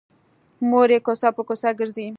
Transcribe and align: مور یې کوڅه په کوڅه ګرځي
مور 0.69 0.89
یې 0.93 0.99
کوڅه 1.05 1.29
په 1.35 1.41
کوڅه 1.47 1.69
ګرځي 1.79 2.07